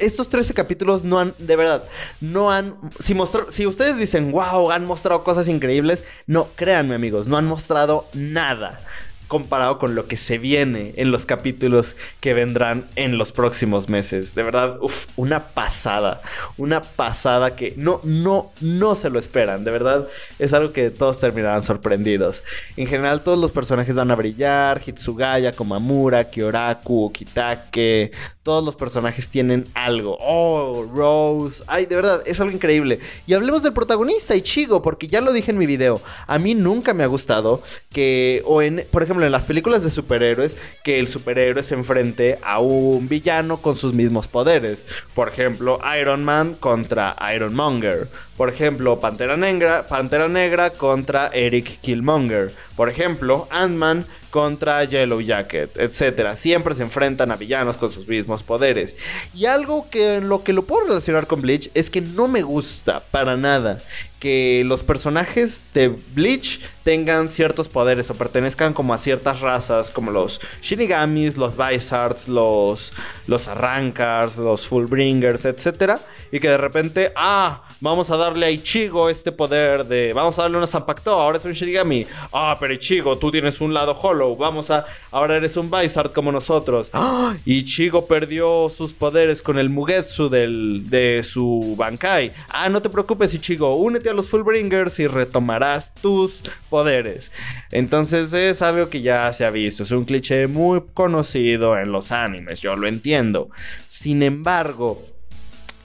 estos 0.00 0.28
13 0.28 0.54
capítulos 0.54 1.04
no 1.04 1.18
han 1.18 1.34
de 1.38 1.56
verdad 1.56 1.84
no 2.20 2.50
han 2.50 2.76
si 2.98 3.14
si 3.50 3.66
ustedes 3.66 3.98
dicen, 3.98 4.32
"Wow, 4.32 4.70
han 4.70 4.84
mostrado 4.84 5.22
cosas 5.24 5.48
increíbles", 5.48 6.04
no, 6.26 6.48
créanme 6.56 6.94
amigos, 6.94 7.28
no 7.28 7.36
han 7.36 7.46
mostrado 7.46 8.06
nada 8.14 8.80
comparado 9.28 9.78
con 9.78 9.94
lo 9.94 10.06
que 10.06 10.16
se 10.16 10.38
viene 10.38 10.94
en 10.96 11.10
los 11.10 11.26
capítulos 11.26 11.96
que 12.20 12.34
vendrán 12.34 12.86
en 12.96 13.18
los 13.18 13.32
próximos 13.32 13.88
meses. 13.88 14.34
De 14.34 14.42
verdad, 14.42 14.78
uff, 14.80 15.06
una 15.16 15.48
pasada, 15.48 16.22
una 16.56 16.80
pasada 16.82 17.56
que 17.56 17.74
no, 17.76 18.00
no, 18.04 18.52
no 18.60 18.94
se 18.94 19.10
lo 19.10 19.18
esperan. 19.18 19.64
De 19.64 19.70
verdad, 19.70 20.08
es 20.38 20.52
algo 20.52 20.72
que 20.72 20.90
todos 20.90 21.18
terminarán 21.18 21.62
sorprendidos. 21.62 22.44
En 22.76 22.86
general, 22.86 23.22
todos 23.22 23.38
los 23.38 23.52
personajes 23.52 23.94
van 23.94 24.10
a 24.10 24.16
brillar: 24.16 24.80
Hitsugaya, 24.84 25.52
Komamura, 25.52 26.30
Kyoraku, 26.30 27.12
Kitake, 27.12 28.12
Todos 28.46 28.64
los 28.64 28.76
personajes 28.76 29.28
tienen 29.28 29.66
algo. 29.74 30.16
Oh, 30.20 30.86
Rose. 30.94 31.64
Ay, 31.66 31.86
de 31.86 31.96
verdad, 31.96 32.22
es 32.26 32.38
algo 32.38 32.52
increíble. 32.54 33.00
Y 33.26 33.34
hablemos 33.34 33.64
del 33.64 33.72
protagonista, 33.72 34.36
Ichigo, 34.36 34.82
porque 34.82 35.08
ya 35.08 35.20
lo 35.20 35.32
dije 35.32 35.50
en 35.50 35.58
mi 35.58 35.66
video. 35.66 36.00
A 36.28 36.38
mí 36.38 36.54
nunca 36.54 36.94
me 36.94 37.02
ha 37.02 37.08
gustado 37.08 37.60
que, 37.90 38.42
o 38.44 38.62
en, 38.62 38.84
por 38.92 39.02
ejemplo, 39.02 39.26
en 39.26 39.32
las 39.32 39.42
películas 39.42 39.82
de 39.82 39.90
superhéroes, 39.90 40.56
que 40.84 41.00
el 41.00 41.08
superhéroe 41.08 41.64
se 41.64 41.74
enfrente 41.74 42.38
a 42.44 42.60
un 42.60 43.08
villano 43.08 43.56
con 43.56 43.76
sus 43.76 43.92
mismos 43.94 44.28
poderes. 44.28 44.86
Por 45.16 45.26
ejemplo, 45.26 45.80
Iron 46.00 46.22
Man 46.22 46.54
contra 46.54 47.16
Ironmonger. 47.34 48.06
Por 48.36 48.50
ejemplo, 48.50 49.00
Pantera 49.00 49.36
Negra, 49.36 49.86
Pantera 49.86 50.28
Negra 50.28 50.70
contra 50.70 51.28
Eric 51.28 51.80
Killmonger. 51.80 52.52
Por 52.76 52.90
ejemplo, 52.90 53.48
Ant-Man 53.50 54.04
contra 54.30 54.84
Yellow 54.84 55.20
Jacket, 55.22 55.78
etc. 55.78 56.36
Siempre 56.36 56.74
se 56.74 56.82
enfrentan 56.82 57.30
a 57.30 57.36
villanos 57.36 57.76
con 57.78 57.90
sus 57.90 58.06
mismos 58.06 58.42
poderes. 58.42 58.94
Y 59.32 59.46
algo 59.46 59.88
que 59.88 60.20
lo 60.20 60.44
que 60.44 60.52
lo 60.52 60.66
puedo 60.66 60.86
relacionar 60.86 61.26
con 61.26 61.40
Bleach 61.40 61.70
es 61.72 61.88
que 61.88 62.02
no 62.02 62.28
me 62.28 62.42
gusta 62.42 63.00
para 63.10 63.36
nada 63.36 63.80
que 64.18 64.62
los 64.64 64.82
personajes 64.82 65.62
de 65.74 65.88
Bleach 65.88 66.60
tengan 66.84 67.28
ciertos 67.28 67.68
poderes 67.68 68.08
o 68.10 68.14
pertenezcan 68.14 68.72
como 68.72 68.94
a 68.94 68.98
ciertas 68.98 69.40
razas, 69.40 69.90
como 69.90 70.10
los 70.10 70.40
Shinigamis, 70.62 71.36
los 71.36 71.54
Vizards, 71.56 72.28
los, 72.28 72.92
los 73.26 73.48
Arrancars, 73.48 74.38
los 74.38 74.66
Fullbringers, 74.66 75.44
etc. 75.44 75.98
Y 76.30 76.38
que 76.38 76.48
de 76.48 76.56
repente, 76.56 77.12
ah, 77.16 77.64
vamos 77.80 78.10
a 78.10 78.16
darle 78.16 78.46
a 78.46 78.50
Ichigo 78.50 79.10
este 79.10 79.32
poder 79.32 79.84
de, 79.84 80.12
vamos 80.12 80.38
a 80.38 80.42
darle 80.42 80.58
una 80.58 80.66
Zanpakuto, 80.66 81.10
ahora 81.10 81.38
es 81.38 81.44
un 81.44 81.52
Shinigami. 81.52 82.06
Ah, 82.32 82.56
pero 82.58 82.72
Ichigo, 82.72 83.18
tú 83.18 83.30
tienes 83.30 83.60
un 83.60 83.74
lado 83.74 83.92
Hollow, 84.00 84.36
vamos 84.36 84.70
a, 84.70 84.86
ahora 85.10 85.36
eres 85.36 85.56
un 85.56 85.70
Vizard 85.70 86.12
como 86.12 86.30
nosotros. 86.32 86.90
Ah, 86.92 87.34
Ichigo 87.44 88.06
perdió 88.06 88.70
sus 88.70 88.92
poderes 88.92 89.42
con 89.42 89.58
el 89.58 89.70
Mugetsu 89.70 90.28
del, 90.28 90.88
de 90.88 91.22
su 91.24 91.74
Bankai. 91.76 92.32
Ah, 92.48 92.68
no 92.68 92.80
te 92.80 92.88
preocupes, 92.88 93.34
Ichigo, 93.34 93.74
únete 93.76 94.05
a 94.08 94.14
los 94.14 94.28
Fullbringers 94.28 94.98
y 95.00 95.06
retomarás 95.06 95.94
tus 95.94 96.42
poderes. 96.68 97.32
Entonces 97.70 98.32
es 98.32 98.62
algo 98.62 98.88
que 98.88 99.02
ya 99.02 99.32
se 99.32 99.44
ha 99.44 99.50
visto, 99.50 99.82
es 99.82 99.90
un 99.90 100.04
cliché 100.04 100.46
muy 100.46 100.82
conocido 100.94 101.78
en 101.78 101.92
los 101.92 102.12
animes, 102.12 102.60
yo 102.60 102.76
lo 102.76 102.88
entiendo. 102.88 103.50
Sin 103.88 104.22
embargo, 104.22 105.02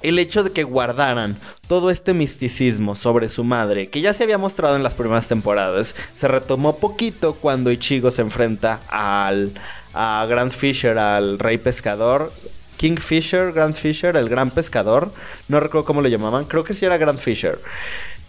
el 0.02 0.20
hecho 0.20 0.44
de 0.44 0.52
que 0.52 0.64
guardaran 0.64 1.38
todo 1.68 1.92
este 1.92 2.14
misticismo 2.14 2.96
sobre 2.96 3.30
su 3.30 3.44
madre, 3.44 3.90
que 3.90 4.02
ya 4.02 4.14
se 4.14 4.24
había 4.24 4.38
mostrado 4.38 4.76
en 4.76 4.84
las 4.84 4.96
primeras 4.96 5.28
temporadas, 5.28 5.96
se 6.14 6.28
retomó 6.28 6.78
poquito 6.78 7.34
cuando 7.36 7.72
Ichigo 7.72 8.12
se 8.12 8.22
enfrenta 8.22 8.82
al 8.90 9.54
a 9.94 10.26
Grand 10.28 10.52
Fisher, 10.52 10.98
al 10.98 11.40
rey 11.40 11.58
pescador. 11.58 12.32
King 12.78 12.98
Fisher, 12.98 13.52
Grand 13.52 13.76
Fisher, 13.76 14.16
el 14.16 14.28
gran 14.28 14.50
pescador. 14.50 15.14
No 15.48 15.60
recuerdo 15.60 15.86
cómo 15.86 16.02
lo 16.02 16.08
llamaban. 16.08 16.46
Creo 16.46 16.64
que 16.64 16.74
sí 16.74 16.86
era 16.86 16.98
Grand 16.98 17.20
Fisher. 17.20 17.60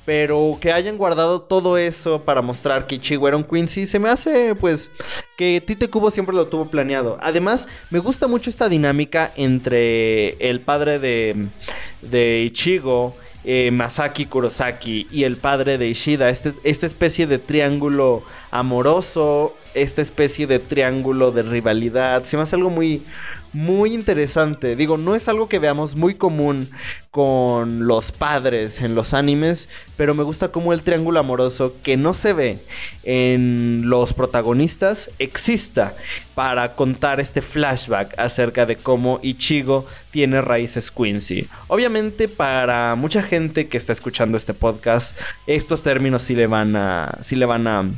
Pero 0.04 0.59
que 0.61 0.73
hayan 0.73 0.99
guardado 0.99 1.42
todo 1.42 1.78
eso 1.78 2.23
para 2.23 2.42
mostrar 2.42 2.87
que 2.87 2.97
Ichigo 2.97 3.28
era 3.28 3.37
un 3.37 3.44
Quincy, 3.44 3.87
se 3.87 4.00
me 4.00 4.09
hace 4.09 4.54
pues 4.56 4.90
que 5.37 5.62
Tite 5.64 5.88
Kubo 5.88 6.11
siempre 6.11 6.35
lo 6.35 6.49
tuvo 6.49 6.68
planeado. 6.68 7.18
Además, 7.21 7.68
me 7.90 8.00
gusta 8.00 8.26
mucho 8.26 8.50
esta 8.50 8.68
dinámica 8.68 9.32
entre 9.37 10.30
el 10.49 10.61
padre 10.61 10.99
de, 10.99 11.47
de 12.00 12.42
Ichigo, 12.42 13.14
eh, 13.44 13.71
Masaki 13.71 14.26
Kurosaki, 14.26 15.06
y 15.11 15.25
el 15.25 15.37
padre 15.37 15.78
de 15.78 15.88
Ishida. 15.88 16.30
Este, 16.30 16.52
esta 16.64 16.87
especie 16.87 17.26
de 17.26 17.38
triángulo 17.38 18.23
amoroso, 18.50 19.54
esta 19.75 20.02
especie 20.02 20.47
de 20.47 20.59
triángulo 20.59 21.33
de 21.33 21.43
rivalidad. 21.43 22.25
Se 22.25 22.37
me 22.37 22.43
hace 22.43 22.57
algo 22.57 22.71
muy, 22.71 23.02
muy 23.52 23.93
interesante. 23.93 24.76
Digo, 24.76 24.97
no 24.97 25.14
es 25.14 25.29
algo 25.29 25.49
que 25.49 25.59
veamos 25.59 25.97
muy 25.97 26.14
común 26.14 26.69
con 27.11 27.87
los 27.87 28.12
padres 28.12 28.81
en 28.81 28.95
los 28.95 29.12
animes, 29.12 29.69
pero 29.97 30.14
me 30.14 30.23
gusta 30.23 30.49
como 30.49 30.73
el 30.73 30.81
triángulo 30.81 31.21
amoroso 31.21 31.75
que 31.83 31.99
no 31.99 32.14
se 32.14 32.33
ve 32.33 32.59
en 33.02 33.83
los 33.85 34.14
protagonistas 34.14 35.11
exista 35.19 35.95
para 36.35 36.75
contar 36.75 37.21
este 37.21 37.43
flashback 37.43 38.19
acerca 38.19 38.64
de 38.64 38.76
cómo 38.76 39.21
Ichigo 39.23 39.87
tiene 40.11 40.41
raíces 40.41 40.91
Quincy. 40.91 41.49
Obviamente 41.69 42.29
para 42.29 42.95
mucha 42.95 43.23
gente 43.23 43.69
que 43.69 43.76
está 43.76 43.93
escuchando 43.93 44.38
este 44.38 44.55
podcast, 44.55 45.19
estos 45.47 45.83
términos 45.83 46.23
sí 46.23 46.35
le 46.35 46.47
van 46.47 46.75
a 46.76 47.19
sí 47.21 47.37
le 47.37 47.45
van 47.45 47.67
a 47.67 47.91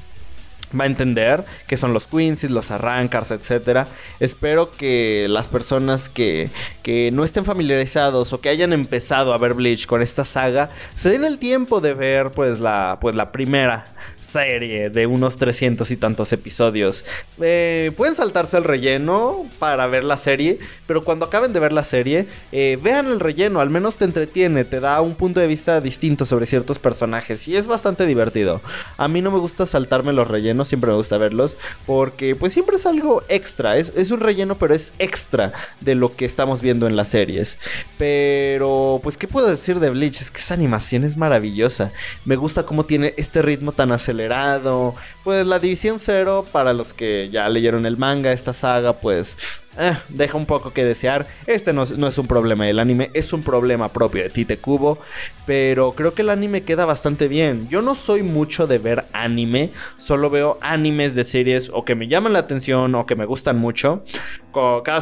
va 0.78 0.84
a 0.84 0.86
entender 0.86 1.44
que 1.66 1.76
son 1.76 1.92
los 1.92 2.06
Quincy, 2.06 2.48
los 2.48 2.70
Arrancars, 2.70 3.30
etc. 3.30 3.86
Espero 4.20 4.70
que 4.70 5.26
las 5.28 5.48
personas 5.48 6.08
que, 6.08 6.50
que 6.82 7.10
no 7.12 7.24
estén 7.24 7.44
familiarizados 7.44 8.32
o 8.32 8.40
que 8.40 8.48
hayan 8.48 8.72
empezado 8.72 9.32
a 9.32 9.38
ver 9.38 9.54
Bleach 9.54 9.86
con 9.86 10.02
esta 10.02 10.24
saga 10.24 10.70
se 10.94 11.10
den 11.10 11.24
el 11.24 11.38
tiempo 11.38 11.80
de 11.80 11.94
ver 11.94 12.30
pues 12.30 12.60
la, 12.60 12.98
pues, 13.00 13.14
la 13.14 13.32
primera 13.32 13.84
serie 14.34 14.90
de 14.90 15.06
unos 15.06 15.36
300 15.36 15.88
y 15.92 15.96
tantos 15.96 16.32
episodios. 16.32 17.04
Eh, 17.40 17.92
pueden 17.96 18.16
saltarse 18.16 18.56
el 18.56 18.64
relleno 18.64 19.46
para 19.60 19.86
ver 19.86 20.02
la 20.02 20.16
serie, 20.16 20.58
pero 20.88 21.04
cuando 21.04 21.26
acaben 21.26 21.52
de 21.52 21.60
ver 21.60 21.70
la 21.70 21.84
serie, 21.84 22.26
eh, 22.50 22.76
vean 22.82 23.06
el 23.06 23.20
relleno, 23.20 23.60
al 23.60 23.70
menos 23.70 23.96
te 23.96 24.04
entretiene, 24.04 24.64
te 24.64 24.80
da 24.80 25.00
un 25.02 25.14
punto 25.14 25.38
de 25.38 25.46
vista 25.46 25.80
distinto 25.80 26.26
sobre 26.26 26.46
ciertos 26.46 26.80
personajes 26.80 27.46
y 27.46 27.56
es 27.56 27.68
bastante 27.68 28.06
divertido. 28.06 28.60
A 28.96 29.06
mí 29.06 29.22
no 29.22 29.30
me 29.30 29.38
gusta 29.38 29.66
saltarme 29.66 30.12
los 30.12 30.26
rellenos, 30.26 30.66
siempre 30.66 30.90
me 30.90 30.96
gusta 30.96 31.16
verlos, 31.16 31.56
porque 31.86 32.34
pues 32.34 32.52
siempre 32.52 32.74
es 32.74 32.86
algo 32.86 33.22
extra, 33.28 33.76
es, 33.76 33.92
es 33.94 34.10
un 34.10 34.18
relleno 34.18 34.56
pero 34.56 34.74
es 34.74 34.94
extra 34.98 35.52
de 35.80 35.94
lo 35.94 36.16
que 36.16 36.24
estamos 36.24 36.60
viendo 36.60 36.88
en 36.88 36.96
las 36.96 37.08
series. 37.08 37.58
Pero 37.98 38.98
pues 39.00 39.16
qué 39.16 39.28
puedo 39.28 39.46
decir 39.46 39.78
de 39.78 39.90
Bleach, 39.90 40.20
es 40.20 40.32
que 40.32 40.40
esa 40.40 40.54
animación 40.54 41.04
es 41.04 41.16
maravillosa, 41.16 41.92
me 42.24 42.34
gusta 42.34 42.64
cómo 42.64 42.84
tiene 42.84 43.14
este 43.16 43.40
ritmo 43.40 43.70
tan 43.70 43.92
acelerado 43.92 44.23
pues 45.22 45.46
la 45.46 45.58
División 45.58 45.98
Cero, 45.98 46.44
para 46.52 46.72
los 46.72 46.92
que 46.92 47.30
ya 47.30 47.48
leyeron 47.48 47.86
el 47.86 47.96
manga, 47.96 48.32
esta 48.32 48.52
saga, 48.52 48.92
pues 48.94 49.36
eh, 49.78 49.96
deja 50.08 50.36
un 50.36 50.46
poco 50.46 50.72
que 50.72 50.84
desear. 50.84 51.26
Este 51.46 51.72
no, 51.72 51.84
no, 51.96 52.06
es 52.06 52.18
un 52.18 52.26
problema 52.26 52.64
del 52.66 52.78
anime, 52.78 53.10
es 53.14 53.32
un 53.32 53.42
problema 53.42 53.88
propio 53.88 54.22
de 54.22 54.30
Tite 54.30 54.58
Kubo. 54.58 54.98
Pero 55.46 55.92
creo 55.92 56.14
que 56.14 56.22
el 56.22 56.30
anime 56.30 56.62
queda 56.62 56.84
bastante 56.84 57.28
bien. 57.28 57.68
Yo 57.68 57.82
no 57.82 57.94
soy 57.94 58.22
mucho 58.22 58.66
de 58.66 58.78
ver 58.78 59.04
anime, 59.12 59.70
solo 59.98 60.30
veo 60.30 60.58
animes 60.60 61.14
de 61.14 61.24
series 61.24 61.70
o 61.72 61.84
que 61.84 61.94
me 61.94 62.08
llaman 62.08 62.32
la 62.32 62.40
atención 62.40 62.94
o 62.94 63.06
que 63.06 63.16
me 63.16 63.26
gustan 63.26 63.58
mucho. 63.58 64.04
Cada, 64.84 65.00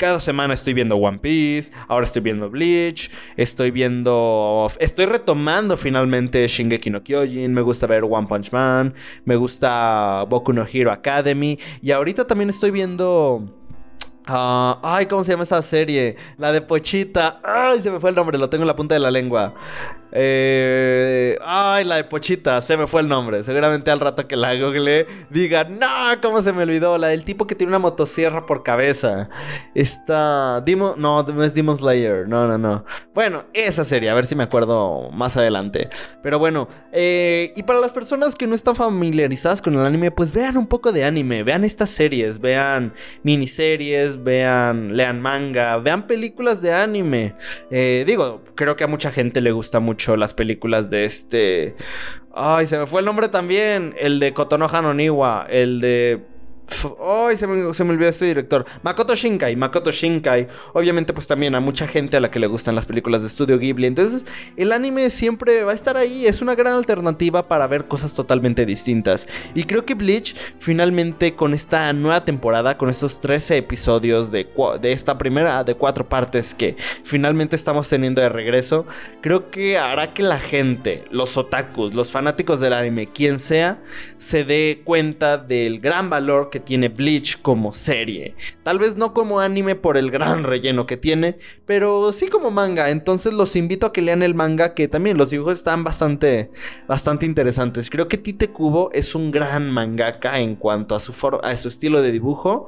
cada 0.00 0.18
semana 0.18 0.54
estoy 0.54 0.72
viendo 0.72 0.96
One 0.96 1.18
Piece, 1.18 1.70
ahora 1.86 2.06
estoy 2.06 2.22
viendo 2.22 2.48
Bleach, 2.48 3.10
estoy 3.36 3.70
viendo... 3.70 4.66
Estoy 4.80 5.04
retomando 5.04 5.76
finalmente 5.76 6.48
Shingeki 6.48 6.88
no 6.88 7.02
Kyojin, 7.04 7.52
me 7.52 7.60
gusta 7.60 7.86
ver 7.86 8.04
One 8.04 8.26
Punch 8.26 8.50
Man, 8.50 8.94
me 9.26 9.36
gusta 9.36 10.24
Boku 10.26 10.54
no 10.54 10.66
Hero 10.66 10.90
Academy 10.90 11.58
y 11.82 11.90
ahorita 11.90 12.26
también 12.26 12.48
estoy 12.48 12.70
viendo... 12.70 13.44
Uh, 14.26 14.78
ay, 14.82 15.04
¿cómo 15.04 15.22
se 15.22 15.32
llama 15.32 15.42
esa 15.42 15.60
serie? 15.60 16.16
La 16.38 16.50
de 16.50 16.62
Pochita. 16.62 17.40
Ay, 17.44 17.82
se 17.82 17.90
me 17.90 18.00
fue 18.00 18.10
el 18.10 18.16
nombre, 18.16 18.38
lo 18.38 18.48
tengo 18.48 18.62
en 18.62 18.68
la 18.68 18.76
punta 18.76 18.94
de 18.94 19.00
la 19.00 19.10
lengua. 19.10 19.54
Eh, 20.12 21.38
ay, 21.44 21.84
la 21.84 21.96
de 21.96 22.04
Pochita, 22.04 22.60
se 22.60 22.76
me 22.76 22.86
fue 22.86 23.00
el 23.02 23.08
nombre. 23.08 23.44
Seguramente 23.44 23.90
al 23.90 24.00
rato 24.00 24.26
que 24.26 24.36
la 24.36 24.54
google 24.54 25.06
diga, 25.30 25.64
no, 25.64 25.88
¿cómo 26.20 26.42
se 26.42 26.52
me 26.52 26.62
olvidó? 26.64 26.98
La 26.98 27.08
del 27.08 27.24
tipo 27.24 27.46
que 27.46 27.54
tiene 27.54 27.70
una 27.70 27.78
motosierra 27.78 28.46
por 28.46 28.62
cabeza. 28.62 29.28
Esta. 29.74 30.60
Dimo, 30.62 30.94
no, 30.96 31.22
no 31.22 31.44
es 31.44 31.54
Demon 31.54 31.76
Slayer. 31.76 32.28
No, 32.28 32.46
no, 32.46 32.58
no. 32.58 32.84
Bueno, 33.14 33.44
esa 33.52 33.84
serie, 33.84 34.10
a 34.10 34.14
ver 34.14 34.26
si 34.26 34.34
me 34.34 34.44
acuerdo 34.44 35.10
más 35.12 35.36
adelante. 35.36 35.88
Pero 36.22 36.38
bueno, 36.38 36.68
eh, 36.92 37.52
y 37.56 37.62
para 37.62 37.80
las 37.80 37.92
personas 37.92 38.34
que 38.34 38.46
no 38.46 38.54
están 38.54 38.74
familiarizadas 38.74 39.62
con 39.62 39.74
el 39.74 39.86
anime, 39.86 40.10
pues 40.10 40.32
vean 40.32 40.56
un 40.56 40.66
poco 40.66 40.92
de 40.92 41.04
anime. 41.04 41.42
Vean 41.42 41.64
estas 41.64 41.90
series, 41.90 42.40
vean 42.40 42.94
miniseries, 43.22 44.22
vean, 44.22 44.96
lean 44.96 45.20
manga, 45.20 45.76
vean 45.78 46.06
películas 46.06 46.62
de 46.62 46.72
anime. 46.72 47.36
Eh, 47.70 48.04
digo, 48.06 48.42
creo 48.54 48.76
que 48.76 48.84
a 48.84 48.88
mucha 48.88 49.12
gente 49.12 49.40
le 49.40 49.52
gusta 49.52 49.80
mucho 49.80 49.99
las 50.08 50.34
películas 50.34 50.90
de 50.90 51.04
este. 51.04 51.76
Ay, 52.32 52.66
se 52.66 52.78
me 52.78 52.86
fue 52.86 53.00
el 53.00 53.06
nombre 53.06 53.28
también. 53.28 53.94
El 53.98 54.20
de 54.20 54.32
Kotonoha 54.32 54.82
no 54.82 54.94
Niwa. 54.94 55.46
El 55.48 55.80
de 55.80 56.24
Ay, 57.00 57.36
se 57.36 57.46
me, 57.46 57.72
se 57.74 57.84
me 57.84 57.90
olvidó 57.90 58.08
este 58.08 58.26
director. 58.26 58.64
Makoto 58.82 59.14
Shinkai. 59.14 59.56
Makoto 59.56 59.90
Shinkai. 59.90 60.48
Obviamente, 60.72 61.12
pues 61.12 61.26
también 61.26 61.54
a 61.54 61.60
mucha 61.60 61.86
gente 61.86 62.16
a 62.16 62.20
la 62.20 62.30
que 62.30 62.38
le 62.38 62.46
gustan 62.46 62.74
las 62.74 62.86
películas 62.86 63.22
de 63.22 63.28
estudio 63.28 63.58
Ghibli. 63.58 63.86
Entonces, 63.86 64.26
el 64.56 64.72
anime 64.72 65.10
siempre 65.10 65.64
va 65.64 65.72
a 65.72 65.74
estar 65.74 65.96
ahí. 65.96 66.26
Es 66.26 66.42
una 66.42 66.54
gran 66.54 66.74
alternativa 66.74 67.48
para 67.48 67.66
ver 67.66 67.86
cosas 67.86 68.14
totalmente 68.14 68.66
distintas. 68.66 69.26
Y 69.54 69.64
creo 69.64 69.84
que 69.84 69.94
Bleach, 69.94 70.34
finalmente, 70.58 71.34
con 71.34 71.54
esta 71.54 71.92
nueva 71.92 72.24
temporada, 72.24 72.78
con 72.78 72.88
estos 72.90 73.20
13 73.20 73.56
episodios 73.58 74.30
de, 74.30 74.48
de 74.80 74.92
esta 74.92 75.18
primera 75.18 75.64
de 75.64 75.74
cuatro 75.74 76.08
partes 76.08 76.54
que 76.54 76.76
finalmente 77.04 77.56
estamos 77.56 77.88
teniendo 77.88 78.20
de 78.20 78.28
regreso, 78.28 78.86
creo 79.20 79.50
que 79.50 79.78
hará 79.78 80.12
que 80.14 80.22
la 80.22 80.38
gente, 80.38 81.04
los 81.10 81.36
otakus, 81.36 81.94
los 81.94 82.10
fanáticos 82.10 82.60
del 82.60 82.72
anime, 82.72 83.08
quien 83.08 83.38
sea, 83.38 83.82
se 84.18 84.44
dé 84.44 84.82
cuenta 84.84 85.38
del 85.38 85.80
gran 85.80 86.10
valor 86.10 86.50
que 86.50 86.59
tiene 86.60 86.88
Bleach 86.88 87.40
como 87.42 87.72
serie. 87.72 88.34
Tal 88.62 88.78
vez 88.78 88.96
no 88.96 89.14
como 89.14 89.40
anime 89.40 89.74
por 89.74 89.96
el 89.96 90.10
gran 90.10 90.44
relleno 90.44 90.86
que 90.86 90.96
tiene, 90.96 91.38
pero 91.66 92.12
sí 92.12 92.28
como 92.28 92.50
manga. 92.50 92.90
Entonces 92.90 93.32
los 93.32 93.56
invito 93.56 93.86
a 93.86 93.92
que 93.92 94.02
lean 94.02 94.22
el 94.22 94.34
manga, 94.34 94.74
que 94.74 94.88
también 94.88 95.16
los 95.16 95.30
dibujos 95.30 95.54
están 95.54 95.84
bastante, 95.84 96.50
bastante 96.86 97.26
interesantes. 97.26 97.90
Creo 97.90 98.08
que 98.08 98.18
Tite 98.18 98.50
Kubo 98.50 98.90
es 98.92 99.14
un 99.14 99.30
gran 99.30 99.70
mangaka 99.70 100.40
en 100.40 100.56
cuanto 100.56 100.94
a 100.94 101.00
su, 101.00 101.12
a 101.42 101.56
su 101.56 101.68
estilo 101.68 102.02
de 102.02 102.12
dibujo. 102.12 102.66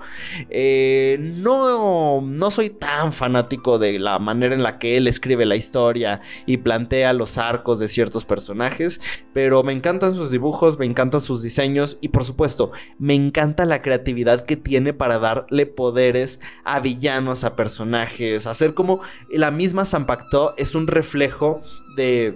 Eh, 0.50 1.18
no, 1.20 2.20
no 2.20 2.50
soy 2.50 2.70
tan 2.70 3.12
fanático 3.12 3.78
de 3.78 3.98
la 3.98 4.18
manera 4.18 4.54
en 4.54 4.62
la 4.62 4.78
que 4.78 4.96
él 4.96 5.06
escribe 5.06 5.46
la 5.46 5.56
historia 5.56 6.20
y 6.46 6.58
plantea 6.58 7.12
los 7.12 7.38
arcos 7.38 7.78
de 7.78 7.88
ciertos 7.88 8.24
personajes, 8.24 9.00
pero 9.32 9.62
me 9.62 9.72
encantan 9.72 10.14
sus 10.14 10.30
dibujos, 10.30 10.78
me 10.78 10.86
encantan 10.86 11.20
sus 11.20 11.42
diseños 11.42 11.98
y 12.00 12.08
por 12.08 12.24
supuesto, 12.24 12.72
me 12.98 13.14
encanta 13.14 13.64
la 13.64 13.81
creatividad 13.82 14.44
que 14.44 14.56
tiene 14.56 14.92
para 14.92 15.18
darle 15.18 15.66
poderes 15.66 16.40
a 16.64 16.80
villanos, 16.80 17.44
a 17.44 17.56
personajes, 17.56 18.46
hacer 18.46 18.74
como 18.74 19.00
la 19.30 19.50
misma 19.50 19.84
Zanpakuto 19.84 20.54
es 20.56 20.74
un 20.74 20.86
reflejo 20.86 21.62
de 21.96 22.34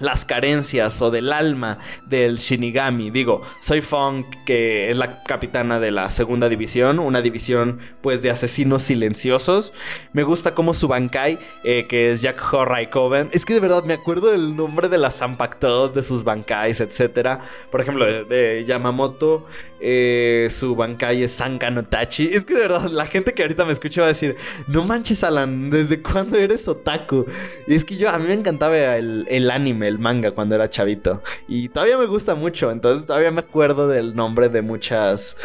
las 0.00 0.24
carencias 0.24 1.00
o 1.02 1.10
del 1.10 1.32
alma 1.32 1.78
del 2.06 2.38
Shinigami. 2.38 3.10
Digo, 3.10 3.42
soy 3.60 3.80
Funk, 3.80 4.26
que 4.44 4.90
es 4.90 4.96
la 4.96 5.22
capitana 5.22 5.80
de 5.80 5.90
la 5.90 6.10
segunda 6.10 6.48
división, 6.48 6.98
una 6.98 7.22
división 7.22 7.80
pues 8.02 8.22
de 8.22 8.30
asesinos 8.30 8.82
silenciosos. 8.82 9.72
Me 10.12 10.22
gusta 10.22 10.54
como 10.54 10.74
su 10.74 10.88
Bankai, 10.88 11.38
eh, 11.64 11.86
que 11.88 12.12
es 12.12 12.22
Jack 12.22 12.42
Horry 12.52 12.88
Coven. 12.88 13.28
Es 13.32 13.44
que 13.44 13.54
de 13.54 13.60
verdad 13.60 13.84
me 13.84 13.94
acuerdo 13.94 14.30
del 14.30 14.56
nombre 14.56 14.88
de 14.88 14.98
las 14.98 15.18
Zampactos, 15.18 15.94
de 15.94 16.02
sus 16.02 16.24
Bankais, 16.24 16.80
etc. 16.80 17.40
Por 17.70 17.80
ejemplo, 17.80 18.04
de, 18.04 18.64
Yamamoto, 18.66 19.46
eh, 19.80 20.48
su 20.50 20.74
Bankai 20.74 21.22
es 21.22 21.42
Tachi. 21.88 22.28
Es 22.32 22.44
que 22.44 22.54
de 22.54 22.60
verdad, 22.60 22.90
la 22.90 23.06
gente 23.06 23.32
que 23.32 23.42
ahorita 23.42 23.64
me 23.64 23.72
escucha 23.72 24.02
va 24.02 24.08
a 24.08 24.08
decir, 24.08 24.36
no 24.66 24.84
manches 24.84 25.24
Alan, 25.24 25.70
¿desde 25.70 26.02
cuándo 26.02 26.36
eres 26.36 26.68
otaku? 26.68 27.26
Y 27.66 27.74
es 27.74 27.84
que 27.84 27.96
yo, 27.96 28.10
a 28.10 28.18
mí 28.18 28.26
me 28.26 28.34
encantaba 28.34 28.96
el 28.96 29.50
anime 29.50 29.85
el 29.86 29.98
manga 29.98 30.32
cuando 30.32 30.54
era 30.54 30.70
chavito. 30.70 31.22
Y 31.48 31.68
todavía 31.68 31.98
me 31.98 32.06
gusta 32.06 32.34
mucho, 32.34 32.70
entonces 32.70 33.06
todavía 33.06 33.30
me 33.30 33.40
acuerdo 33.40 33.88
del 33.88 34.14
nombre 34.14 34.48
de 34.48 34.62
muchas 34.62 35.36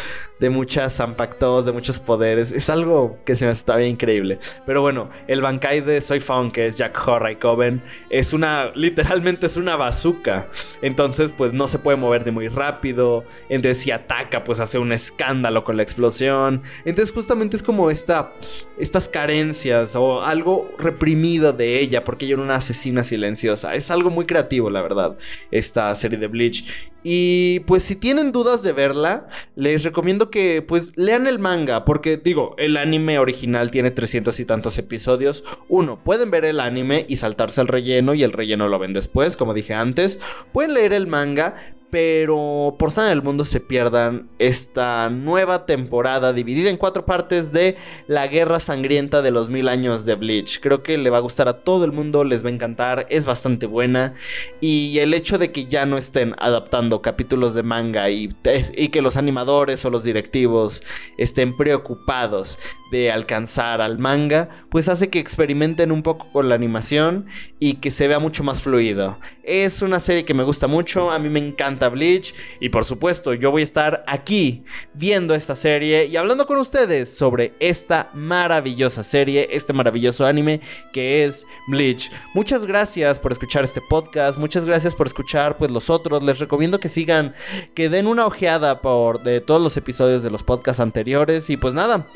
de 0.42 0.50
muchas 0.50 0.96
Zampactos, 0.96 1.64
de 1.66 1.70
muchos 1.70 2.00
poderes. 2.00 2.50
Es 2.50 2.68
algo 2.68 3.16
que 3.24 3.36
se 3.36 3.44
me 3.44 3.52
hace 3.52 3.64
todavía 3.64 3.86
increíble. 3.86 4.40
Pero 4.66 4.82
bueno, 4.82 5.08
el 5.28 5.40
Bankai 5.40 5.82
de 5.82 6.00
Soy 6.00 6.18
Found, 6.18 6.50
que 6.50 6.66
es 6.66 6.74
Jack 6.74 7.00
Horry 7.06 7.36
Coven, 7.36 7.80
es 8.10 8.32
una, 8.32 8.72
literalmente 8.74 9.46
es 9.46 9.56
una 9.56 9.76
bazooka. 9.76 10.48
Entonces, 10.82 11.30
pues 11.30 11.52
no 11.52 11.68
se 11.68 11.78
puede 11.78 11.96
mover 11.96 12.24
de 12.24 12.32
muy 12.32 12.48
rápido. 12.48 13.24
Entonces, 13.48 13.78
si 13.78 13.92
ataca, 13.92 14.42
pues 14.42 14.58
hace 14.58 14.78
un 14.78 14.90
escándalo 14.90 15.62
con 15.62 15.76
la 15.76 15.84
explosión. 15.84 16.62
Entonces, 16.84 17.14
justamente 17.14 17.56
es 17.56 17.62
como 17.62 17.88
esta, 17.88 18.32
estas 18.76 19.08
carencias 19.08 19.94
o 19.94 20.22
algo 20.22 20.72
reprimido 20.76 21.52
de 21.52 21.78
ella, 21.78 22.02
porque 22.02 22.24
ella 22.24 22.34
era 22.34 22.42
una 22.42 22.56
asesina 22.56 23.04
silenciosa. 23.04 23.76
Es 23.76 23.92
algo 23.92 24.10
muy 24.10 24.26
creativo, 24.26 24.70
la 24.70 24.82
verdad, 24.82 25.16
esta 25.52 25.94
serie 25.94 26.18
de 26.18 26.26
Bleach. 26.26 26.91
Y 27.02 27.60
pues 27.60 27.82
si 27.84 27.96
tienen 27.96 28.32
dudas 28.32 28.62
de 28.62 28.72
verla, 28.72 29.28
les 29.56 29.82
recomiendo 29.82 30.30
que 30.30 30.62
pues 30.62 30.92
lean 30.96 31.26
el 31.26 31.38
manga, 31.38 31.84
porque 31.84 32.16
digo, 32.16 32.54
el 32.58 32.76
anime 32.76 33.18
original 33.18 33.70
tiene 33.70 33.90
300 33.90 34.38
y 34.40 34.44
tantos 34.44 34.78
episodios. 34.78 35.44
Uno, 35.68 36.02
pueden 36.02 36.30
ver 36.30 36.44
el 36.44 36.60
anime 36.60 37.06
y 37.08 37.16
saltarse 37.16 37.60
el 37.60 37.68
relleno 37.68 38.14
y 38.14 38.22
el 38.22 38.32
relleno 38.32 38.68
lo 38.68 38.78
ven 38.78 38.92
después, 38.92 39.36
como 39.36 39.54
dije 39.54 39.74
antes. 39.74 40.20
Pueden 40.52 40.74
leer 40.74 40.92
el 40.92 41.06
manga, 41.06 41.56
pero 41.92 42.74
por 42.78 42.96
nada 42.96 43.10
del 43.10 43.20
mundo 43.20 43.44
se 43.44 43.60
pierdan 43.60 44.30
esta 44.38 45.10
nueva 45.10 45.66
temporada 45.66 46.32
dividida 46.32 46.70
en 46.70 46.78
cuatro 46.78 47.04
partes 47.04 47.52
de 47.52 47.76
la 48.06 48.28
guerra 48.28 48.60
sangrienta 48.60 49.20
de 49.20 49.30
los 49.30 49.50
mil 49.50 49.68
años 49.68 50.06
de 50.06 50.14
Bleach. 50.14 50.58
Creo 50.60 50.82
que 50.82 50.96
le 50.96 51.10
va 51.10 51.18
a 51.18 51.20
gustar 51.20 51.48
a 51.48 51.64
todo 51.64 51.84
el 51.84 51.92
mundo, 51.92 52.24
les 52.24 52.42
va 52.42 52.48
a 52.48 52.52
encantar, 52.52 53.06
es 53.10 53.26
bastante 53.26 53.66
buena 53.66 54.14
y 54.58 55.00
el 55.00 55.12
hecho 55.12 55.36
de 55.36 55.52
que 55.52 55.66
ya 55.66 55.84
no 55.84 55.98
estén 55.98 56.34
adaptando 56.38 57.02
capítulos 57.02 57.52
de 57.52 57.62
manga 57.62 58.08
y, 58.08 58.34
y 58.74 58.88
que 58.88 59.02
los 59.02 59.18
animadores 59.18 59.84
o 59.84 59.90
los 59.90 60.02
directivos 60.02 60.82
estén 61.18 61.54
preocupados 61.58 62.56
de 62.90 63.10
alcanzar 63.10 63.80
al 63.80 63.98
manga, 63.98 64.48
pues 64.68 64.88
hace 64.88 65.08
que 65.08 65.18
experimenten 65.18 65.92
un 65.92 66.02
poco 66.02 66.30
con 66.30 66.48
la 66.48 66.54
animación 66.54 67.26
y 67.58 67.74
que 67.74 67.90
se 67.90 68.06
vea 68.06 68.18
mucho 68.18 68.44
más 68.44 68.62
fluido. 68.62 69.18
Es 69.42 69.80
una 69.80 69.98
serie 69.98 70.26
que 70.26 70.34
me 70.34 70.42
gusta 70.42 70.68
mucho, 70.68 71.10
a 71.10 71.18
mí 71.18 71.30
me 71.30 71.38
encanta 71.38 71.81
Bleach. 71.88 72.34
Y 72.60 72.68
por 72.68 72.84
supuesto, 72.84 73.34
yo 73.34 73.50
voy 73.50 73.62
a 73.62 73.64
estar 73.64 74.04
aquí 74.06 74.64
viendo 74.94 75.34
esta 75.34 75.54
serie 75.54 76.06
y 76.06 76.16
hablando 76.16 76.46
con 76.46 76.58
ustedes 76.58 77.14
sobre 77.14 77.54
esta 77.60 78.10
maravillosa 78.14 79.04
serie, 79.04 79.48
este 79.50 79.72
maravilloso 79.72 80.26
anime 80.26 80.60
que 80.92 81.24
es 81.24 81.46
Bleach. 81.68 82.10
Muchas 82.34 82.64
gracias 82.64 83.18
por 83.18 83.32
escuchar 83.32 83.64
este 83.64 83.80
podcast, 83.80 84.38
muchas 84.38 84.64
gracias 84.64 84.94
por 84.94 85.06
escuchar 85.06 85.56
pues 85.56 85.70
los 85.70 85.90
otros. 85.90 86.22
Les 86.22 86.38
recomiendo 86.38 86.80
que 86.80 86.88
sigan, 86.88 87.34
que 87.74 87.88
den 87.88 88.06
una 88.06 88.26
ojeada 88.26 88.80
por 88.80 89.22
de 89.22 89.40
todos 89.40 89.62
los 89.62 89.76
episodios 89.76 90.22
de 90.22 90.30
los 90.30 90.42
podcasts 90.42 90.80
anteriores. 90.80 91.50
Y 91.50 91.56
pues 91.56 91.74
nada, 91.74 92.06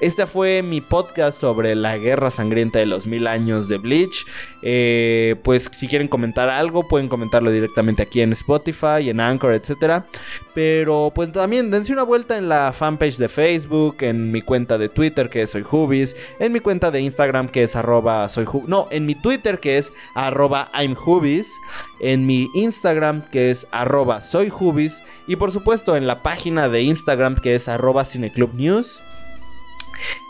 este 0.00 0.26
fue 0.26 0.62
mi 0.62 0.80
podcast 0.80 1.38
sobre 1.38 1.74
la 1.74 1.98
guerra 1.98 2.30
sangrienta 2.30 2.78
de 2.78 2.86
los 2.86 3.06
mil 3.06 3.26
años 3.26 3.68
de 3.68 3.78
Bleach. 3.78 4.26
Eh, 4.62 5.36
pues 5.42 5.70
si 5.72 5.88
quieren 5.88 6.08
comentar 6.08 6.48
algo, 6.48 6.86
pueden 6.88 7.08
comentarlo 7.08 7.50
directamente 7.50 8.02
aquí 8.02 8.20
en 8.20 8.32
Spotify, 8.32 9.10
Anchor, 9.20 9.54
etcétera. 9.54 10.06
Pero 10.54 11.12
pues 11.14 11.32
también 11.32 11.70
dense 11.70 11.92
una 11.92 12.02
vuelta 12.02 12.38
en 12.38 12.48
la 12.48 12.72
fanpage 12.72 13.16
de 13.16 13.28
Facebook, 13.28 13.96
en 14.00 14.30
mi 14.30 14.42
cuenta 14.42 14.78
de 14.78 14.88
Twitter 14.88 15.28
que 15.28 15.42
es 15.42 15.50
soy 15.50 15.64
en 16.38 16.52
mi 16.52 16.60
cuenta 16.60 16.90
de 16.90 17.00
Instagram 17.00 17.48
que 17.48 17.62
es 17.64 17.76
arroba 17.76 18.28
soy 18.28 18.46
no, 18.66 18.88
en 18.90 19.06
mi 19.06 19.14
Twitter 19.14 19.58
que 19.58 19.78
es 19.78 19.92
arroba 20.14 20.70
en 22.00 22.26
mi 22.26 22.48
Instagram 22.54 23.22
que 23.30 23.50
es 23.50 23.66
arroba 23.70 24.20
soy 24.20 24.52
y 25.26 25.36
por 25.36 25.50
supuesto 25.50 25.96
en 25.96 26.06
la 26.06 26.22
página 26.22 26.68
de 26.68 26.82
Instagram 26.82 27.36
que 27.36 27.54
es 27.54 27.68
arroba 27.68 28.04
cineclub 28.04 28.54
news. 28.54 29.02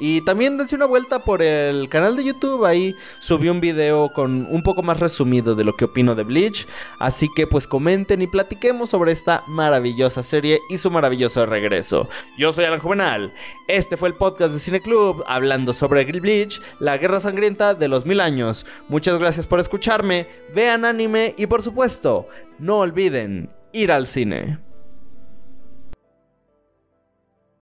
Y 0.01 0.21
también 0.23 0.57
dense 0.57 0.77
una 0.77 0.87
vuelta 0.87 1.25
por 1.25 1.43
el 1.43 1.89
canal 1.89 2.17
de 2.17 2.25
YouTube. 2.25 2.65
Ahí 2.65 2.95
subí 3.21 3.49
un 3.49 3.61
video 3.61 4.11
con 4.13 4.47
un 4.51 4.63
poco 4.63 4.83
más 4.83 5.01
resumido 5.01 5.55
de 5.55 5.65
lo 5.65 5.75
que 5.75 5.87
opino 5.87 6.15
de 6.15 6.25
Bleach. 6.25 6.67
Así 6.99 7.29
que 7.35 7.47
pues 7.47 7.67
comenten 7.67 8.23
y 8.23 8.27
platiquemos 8.27 8.91
sobre 8.91 9.13
esta 9.13 9.43
maravillosa 9.47 10.23
serie 10.23 10.61
y 10.71 10.79
su 10.79 10.91
maravilloso 10.91 11.45
regreso. 11.47 12.09
Yo 12.39 12.53
soy 12.53 12.65
Alan 12.65 12.81
Juvenal. 12.81 13.33
Este 13.69 13.97
fue 13.97 14.09
el 14.09 14.15
podcast 14.15 14.53
de 14.53 14.59
Cine 14.59 14.81
Club 14.81 15.25
hablando 15.27 15.73
sobre 15.73 16.05
Bleach, 16.05 16.61
la 16.79 16.99
guerra 16.99 17.21
sangrienta 17.21 17.75
de 17.75 17.89
los 17.89 18.07
mil 18.07 18.21
años. 18.21 18.67
Muchas 18.89 19.19
gracias 19.19 19.47
por 19.47 19.61
escucharme. 19.61 20.29
Vean 20.55 20.85
anime 20.85 21.35
y 21.37 21.47
por 21.47 21.63
supuesto, 21.63 22.29
no 22.59 22.79
olviden 22.79 23.51
ir 23.73 23.91
al 23.91 24.07
cine. 24.07 24.59